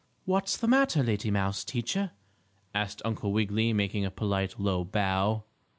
"What's 0.25 0.57
the 0.57 0.67
matter, 0.67 1.03
lady 1.03 1.29
mouse 1.29 1.63
teacher?" 1.63 2.09
asked 2.73 3.03
Uncle 3.05 3.31
Wiggily, 3.31 3.71
making 3.71 4.03
a 4.03 4.09
polite, 4.09 4.59
low 4.59 4.83
bow. 4.83 5.43